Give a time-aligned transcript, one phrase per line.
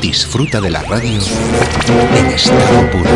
[0.00, 1.20] Disfruta de la radio
[2.16, 3.10] en estado puro.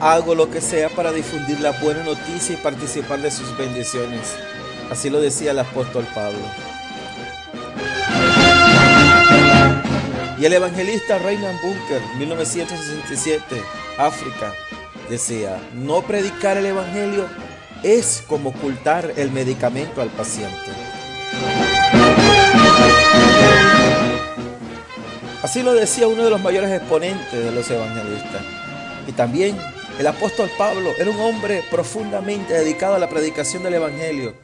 [0.00, 4.34] Hago lo que sea para difundir la buena noticia y participar de sus bendiciones.
[4.90, 6.38] Así lo decía el apóstol Pablo.
[10.38, 13.62] Y el evangelista Reinhard Bunker, 1967,
[13.98, 14.52] África,
[15.08, 17.26] decía, no predicar el evangelio
[17.82, 20.70] es como ocultar el medicamento al paciente.
[25.44, 28.40] Así lo decía uno de los mayores exponentes de los evangelistas.
[29.06, 29.58] Y también
[29.98, 34.34] el apóstol Pablo era un hombre profundamente dedicado a la predicación del evangelio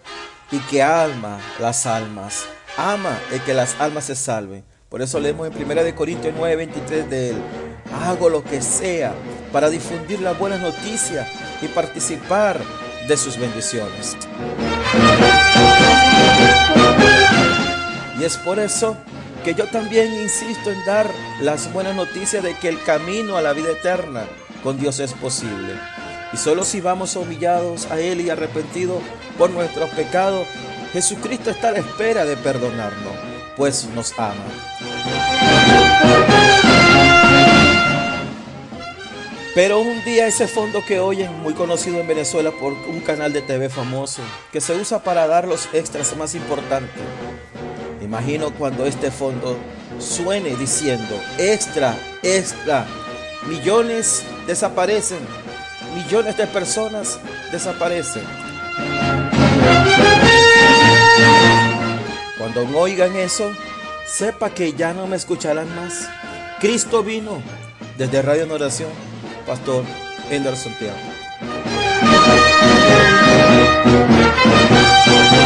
[0.52, 2.45] y que ama las almas,
[2.76, 4.62] ama el que las almas se salven.
[4.90, 7.37] Por eso leemos en 1 Corintios 9, 23 de él,
[8.04, 9.14] hago lo que sea
[9.54, 11.26] para difundir las buenas noticias
[11.62, 12.60] y participar
[13.09, 14.18] de sus bendiciones.
[18.18, 18.98] Y es por eso
[19.44, 23.52] que yo también insisto en dar las buenas noticias de que el camino a la
[23.52, 24.24] vida eterna
[24.62, 25.74] con Dios es posible.
[26.32, 29.02] Y solo si vamos humillados a Él y arrepentidos
[29.38, 30.46] por nuestros pecados,
[30.92, 33.15] Jesucristo está a la espera de perdonarnos,
[33.56, 34.45] pues nos ama.
[39.54, 43.43] Pero un día ese fondo que oyen, muy conocido en Venezuela por un canal de
[43.43, 44.22] TV famoso,
[44.52, 47.02] que se usa para dar los extras más importantes.
[48.10, 49.56] Imagino cuando este fondo
[50.00, 52.84] suene diciendo, extra, extra,
[53.46, 55.20] millones desaparecen,
[55.94, 57.20] millones de personas
[57.52, 58.24] desaparecen.
[62.36, 63.48] Cuando oigan eso,
[64.08, 66.08] sepa que ya no me escucharán más.
[66.58, 67.41] Cristo vino
[67.97, 68.91] desde Radio en Oración,
[69.47, 69.84] Pastor
[70.32, 71.09] Ender Santiago.